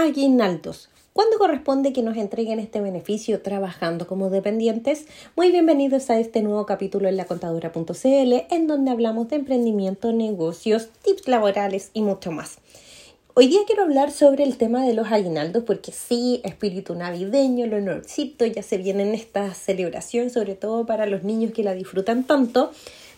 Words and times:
aguinaldos. 0.00 0.88
¿Cuándo 1.12 1.38
corresponde 1.38 1.92
que 1.92 2.02
nos 2.02 2.16
entreguen 2.16 2.58
este 2.58 2.80
beneficio 2.80 3.42
trabajando 3.42 4.06
como 4.06 4.30
dependientes? 4.30 5.06
Muy 5.36 5.50
bienvenidos 5.50 6.08
a 6.08 6.18
este 6.18 6.40
nuevo 6.40 6.64
capítulo 6.64 7.08
en 7.08 7.18
lacontadora.cl 7.18 8.32
en 8.50 8.66
donde 8.66 8.90
hablamos 8.90 9.28
de 9.28 9.36
emprendimiento, 9.36 10.12
negocios, 10.12 10.88
tips 11.02 11.28
laborales 11.28 11.90
y 11.92 12.00
mucho 12.00 12.32
más. 12.32 12.58
Hoy 13.34 13.48
día 13.48 13.60
quiero 13.66 13.82
hablar 13.82 14.10
sobre 14.10 14.44
el 14.44 14.56
tema 14.56 14.84
de 14.84 14.94
los 14.94 15.12
aguinaldos 15.12 15.64
porque 15.64 15.92
sí, 15.92 16.40
espíritu 16.44 16.94
navideño, 16.94 17.66
lo 17.66 17.80
necesito, 17.80 18.46
ya 18.46 18.62
se 18.62 18.78
viene 18.78 19.02
en 19.02 19.14
esta 19.14 19.52
celebración, 19.52 20.30
sobre 20.30 20.54
todo 20.54 20.86
para 20.86 21.06
los 21.06 21.24
niños 21.24 21.52
que 21.52 21.62
la 21.62 21.74
disfrutan 21.74 22.24
tanto. 22.24 22.70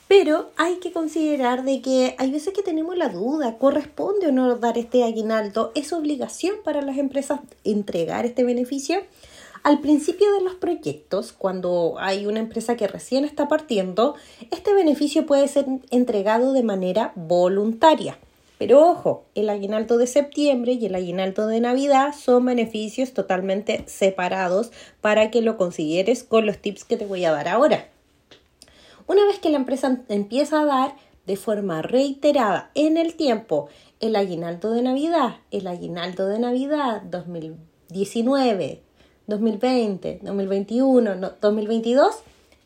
Pero 0.09 0.50
hay 0.57 0.77
que 0.77 0.93
considerar 0.93 1.64
de 1.64 1.80
que 1.80 2.14
hay 2.18 2.30
veces 2.30 2.53
que 2.53 2.62
tenemos 2.62 2.96
la 2.96 3.09
duda, 3.09 3.57
¿corresponde 3.59 4.27
o 4.27 4.32
no 4.32 4.57
dar 4.57 4.77
este 4.77 5.05
aguinaldo? 5.05 5.73
¿Es 5.75 5.93
obligación 5.93 6.57
para 6.64 6.82
las 6.82 6.98
empresas 6.98 7.41
entregar 7.64 8.27
este 8.27 8.44
beneficio? 8.44 9.03
Al 9.63 9.80
principio 9.80 10.32
de 10.35 10.43
los 10.43 10.54
proyectos, 10.57 11.32
cuando 11.32 11.94
hay 12.00 12.27
una 12.27 12.41
empresa 12.41 12.77
que 12.77 12.89
recién 12.89 13.25
está 13.25 13.46
partiendo, 13.46 14.17
este 14.50 14.75
beneficio 14.75 15.25
puede 15.25 15.46
ser 15.46 15.67
entregado 15.91 16.53
de 16.53 16.64
manera 16.64 17.13
voluntaria. 17.14 18.19
Pero 18.58 18.85
ojo, 18.91 19.25
el 19.36 19.49
aguinaldo 19.49 19.99
de 19.99 20.08
septiembre 20.08 20.72
y 20.72 20.86
el 20.86 20.96
aguinaldo 20.96 21.46
de 21.46 21.61
Navidad 21.61 22.13
son 22.13 22.44
beneficios 22.44 23.13
totalmente 23.13 23.85
separados 23.86 24.72
para 25.00 25.30
que 25.30 25.43
lo 25.43 25.57
consideres 25.57 26.25
con 26.25 26.44
los 26.44 26.58
tips 26.58 26.85
que 26.85 26.96
te 26.96 27.07
voy 27.07 27.25
a 27.25 27.32
dar 27.32 27.49
ahora. 27.49 27.92
Una 29.07 29.25
vez 29.27 29.39
que 29.39 29.51
la 29.51 29.57
empresa 29.57 30.01
empieza 30.09 30.61
a 30.61 30.65
dar 30.65 30.97
de 31.27 31.37
forma 31.37 31.83
reiterada 31.83 32.70
en 32.75 32.97
el 32.97 33.15
tiempo 33.15 33.69
el 34.01 34.17
aguinaldo 34.17 34.73
de 34.73 34.83
Navidad, 34.83 35.37
el 35.51 35.67
aguinaldo 35.67 36.27
de 36.27 36.39
Navidad 36.39 37.03
2019, 37.03 38.83
2020, 39.27 40.20
2021, 40.23 41.14
2022, 41.41 42.17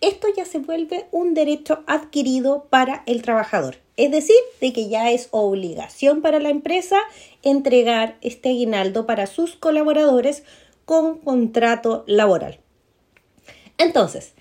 esto 0.01 0.29
ya 0.37 0.45
se 0.45 0.59
vuelve 0.59 1.07
un 1.11 1.35
derecho 1.35 1.83
adquirido 1.87 2.67
para 2.71 3.03
el 3.07 3.23
trabajador. 3.23 3.77
Es 3.97 4.11
decir, 4.11 4.37
de 4.61 4.73
que 4.73 4.89
ya 4.89 5.11
es 5.11 5.29
obligación 5.31 6.21
para 6.21 6.39
la 6.39 6.51
empresa 6.51 6.99
entregar 7.43 8.19
este 8.21 8.51
aguinaldo 8.51 9.07
para 9.07 9.27
sus 9.27 9.57
colaboradores 9.57 10.45
con 10.85 11.19
contrato 11.19 12.05
laboral. 12.07 12.61
Entonces, 13.79 14.35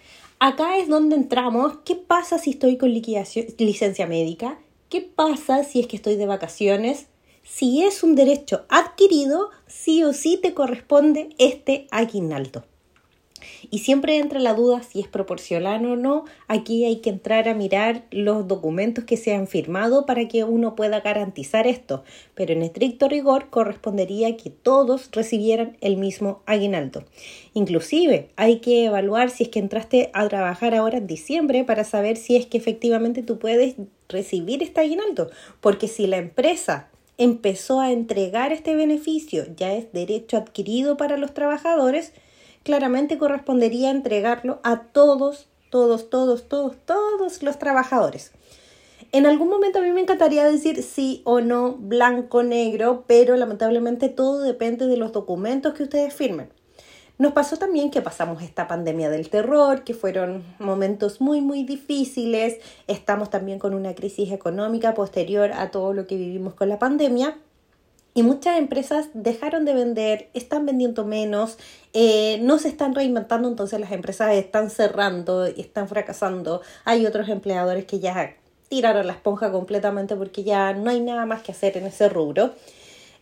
Acá 0.47 0.77
es 0.77 0.87
donde 0.87 1.15
entramos. 1.15 1.79
¿Qué 1.85 1.95
pasa 1.95 2.37
si 2.37 2.51
estoy 2.51 2.77
con 2.77 2.93
licencia 2.93 4.05
médica? 4.05 4.59
¿Qué 4.89 5.01
pasa 5.01 5.63
si 5.63 5.79
es 5.79 5.87
que 5.87 5.95
estoy 5.95 6.17
de 6.17 6.27
vacaciones? 6.27 7.07
Si 7.41 7.81
es 7.81 8.03
un 8.03 8.13
derecho 8.13 8.63
adquirido, 8.69 9.49
sí 9.65 10.03
o 10.03 10.13
sí 10.13 10.37
te 10.39 10.53
corresponde 10.53 11.29
este 11.39 11.87
aguinaldo. 11.89 12.63
Y 13.69 13.79
siempre 13.79 14.17
entra 14.17 14.39
la 14.39 14.53
duda 14.53 14.81
si 14.81 14.99
es 15.01 15.07
proporcional 15.07 15.85
o 15.85 15.95
no. 15.95 16.25
Aquí 16.47 16.85
hay 16.85 16.97
que 16.97 17.09
entrar 17.09 17.47
a 17.49 17.53
mirar 17.53 18.05
los 18.11 18.47
documentos 18.47 19.03
que 19.03 19.17
se 19.17 19.35
han 19.35 19.47
firmado 19.47 20.05
para 20.05 20.27
que 20.27 20.43
uno 20.43 20.75
pueda 20.75 21.01
garantizar 21.01 21.67
esto. 21.67 22.03
Pero 22.33 22.53
en 22.53 22.61
estricto 22.61 23.07
rigor 23.07 23.49
correspondería 23.49 24.37
que 24.37 24.49
todos 24.49 25.09
recibieran 25.11 25.77
el 25.81 25.97
mismo 25.97 26.41
aguinaldo. 26.45 27.03
Inclusive 27.53 28.29
hay 28.35 28.59
que 28.59 28.85
evaluar 28.85 29.29
si 29.29 29.43
es 29.43 29.49
que 29.49 29.59
entraste 29.59 30.09
a 30.13 30.27
trabajar 30.27 30.73
ahora 30.73 30.97
en 30.97 31.07
diciembre 31.07 31.63
para 31.63 31.83
saber 31.83 32.17
si 32.17 32.35
es 32.35 32.45
que 32.45 32.57
efectivamente 32.57 33.23
tú 33.23 33.37
puedes 33.39 33.75
recibir 34.07 34.63
este 34.63 34.81
aguinaldo. 34.81 35.29
Porque 35.61 35.87
si 35.87 36.07
la 36.07 36.17
empresa 36.17 36.89
empezó 37.17 37.79
a 37.79 37.91
entregar 37.91 38.51
este 38.51 38.75
beneficio, 38.75 39.45
ya 39.55 39.73
es 39.73 39.91
derecho 39.93 40.37
adquirido 40.37 40.97
para 40.97 41.17
los 41.17 41.33
trabajadores, 41.33 42.13
claramente 42.65 43.19
correspondería 43.19 43.91
entregarlo 43.91 44.59
a 44.63 44.85
todos, 44.85 45.47
todos, 45.69 46.09
todos, 46.09 46.49
todos, 46.49 46.75
todos 46.83 47.43
los 47.43 47.59
trabajadores. 47.59 48.31
En 49.11 49.27
algún 49.27 49.49
momento 49.49 49.77
a 49.77 49.81
mí 49.83 49.91
me 49.91 50.01
encantaría 50.01 50.43
decir 50.45 50.81
sí 50.81 51.21
o 51.25 51.41
no, 51.41 51.73
blanco, 51.73 52.41
negro, 52.41 53.03
pero 53.05 53.37
lamentablemente 53.37 54.09
todo 54.09 54.41
depende 54.41 54.87
de 54.87 54.97
los 54.97 55.11
documentos 55.11 55.75
que 55.75 55.83
ustedes 55.83 56.15
firmen. 56.15 56.49
Nos 57.19 57.33
pasó 57.33 57.57
también 57.57 57.91
que 57.91 58.01
pasamos 58.01 58.41
esta 58.41 58.67
pandemia 58.67 59.11
del 59.11 59.29
terror, 59.29 59.83
que 59.83 59.93
fueron 59.93 60.43
momentos 60.57 61.21
muy, 61.21 61.41
muy 61.41 61.63
difíciles. 61.63 62.57
Estamos 62.87 63.29
también 63.29 63.59
con 63.59 63.75
una 63.75 63.93
crisis 63.93 64.31
económica 64.31 64.95
posterior 64.95 65.51
a 65.53 65.69
todo 65.69 65.93
lo 65.93 66.07
que 66.07 66.17
vivimos 66.17 66.55
con 66.55 66.67
la 66.67 66.79
pandemia. 66.79 67.37
Y 68.17 68.23
muchas 68.23 68.57
empresas 68.57 69.09
dejaron 69.13 69.65
de 69.65 69.73
vender, 69.73 70.29
están 70.33 70.65
vendiendo 70.65 71.03
menos, 71.03 71.57
eh, 71.91 72.39
no 72.41 72.59
se 72.59 72.69
están 72.69 72.95
reinventando, 72.95 73.49
entonces 73.49 73.77
las 73.77 73.91
empresas 73.91 74.33
están 74.33 74.69
cerrando, 74.69 75.49
y 75.49 75.59
están 75.59 75.89
fracasando. 75.89 76.61
Hay 76.85 77.05
otros 77.05 77.27
empleadores 77.27 77.83
que 77.83 77.99
ya 77.99 78.37
tiraron 78.69 79.07
la 79.07 79.13
esponja 79.13 79.51
completamente 79.51 80.15
porque 80.15 80.45
ya 80.45 80.71
no 80.71 80.91
hay 80.91 81.01
nada 81.01 81.25
más 81.25 81.41
que 81.41 81.51
hacer 81.51 81.75
en 81.75 81.87
ese 81.87 82.07
rubro. 82.07 82.53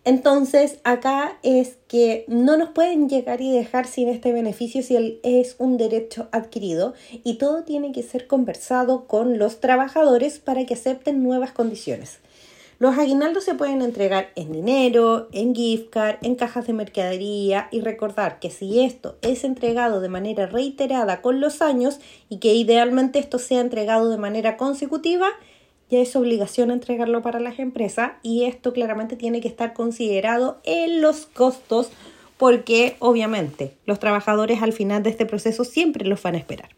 Entonces, 0.05 0.79
acá 0.83 1.39
es 1.41 1.77
que 1.87 2.25
no 2.27 2.55
nos 2.55 2.69
pueden 2.69 3.09
llegar 3.09 3.41
y 3.41 3.51
dejar 3.51 3.87
sin 3.87 4.09
este 4.09 4.31
beneficio 4.31 4.83
si 4.83 5.19
es 5.23 5.55
un 5.57 5.77
derecho 5.77 6.27
adquirido 6.31 6.93
y 7.23 7.39
todo 7.39 7.63
tiene 7.63 7.93
que 7.93 8.03
ser 8.03 8.27
conversado 8.27 9.07
con 9.07 9.39
los 9.39 9.59
trabajadores 9.59 10.37
para 10.37 10.67
que 10.67 10.75
acepten 10.75 11.23
nuevas 11.23 11.51
condiciones. 11.51 12.19
Los 12.79 12.97
aguinaldos 12.97 13.43
se 13.43 13.55
pueden 13.55 13.81
entregar 13.81 14.31
en 14.35 14.51
dinero, 14.51 15.27
en 15.31 15.55
gift 15.55 15.89
card, 15.89 16.17
en 16.21 16.35
cajas 16.35 16.67
de 16.67 16.73
mercadería 16.73 17.67
y 17.71 17.81
recordar 17.81 18.39
que 18.39 18.49
si 18.49 18.81
esto 18.83 19.17
es 19.21 19.43
entregado 19.43 20.01
de 20.01 20.09
manera 20.09 20.47
reiterada 20.47 21.21
con 21.21 21.39
los 21.39 21.61
años 21.61 21.99
y 22.29 22.39
que 22.39 22.53
idealmente 22.53 23.19
esto 23.19 23.39
sea 23.39 23.61
entregado 23.61 24.09
de 24.09 24.17
manera 24.17 24.57
consecutiva, 24.57 25.27
ya 25.89 25.99
es 25.99 26.15
obligación 26.15 26.71
entregarlo 26.71 27.21
para 27.21 27.39
las 27.39 27.59
empresas 27.59 28.13
y 28.23 28.45
esto 28.45 28.73
claramente 28.73 29.15
tiene 29.15 29.41
que 29.41 29.47
estar 29.47 29.73
considerado 29.73 30.59
en 30.63 31.01
los 31.01 31.27
costos 31.27 31.91
porque 32.37 32.95
obviamente 32.99 33.77
los 33.85 33.99
trabajadores 33.99 34.61
al 34.61 34.73
final 34.73 35.03
de 35.03 35.11
este 35.11 35.25
proceso 35.25 35.63
siempre 35.63 36.05
los 36.05 36.21
van 36.23 36.35
a 36.35 36.39
esperar. 36.39 36.69